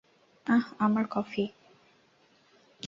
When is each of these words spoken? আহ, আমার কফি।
আহ, 0.47 0.65
আমার 0.77 1.05
কফি। 1.09 1.43